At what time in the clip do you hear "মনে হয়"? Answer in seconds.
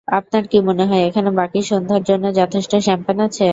0.67-1.03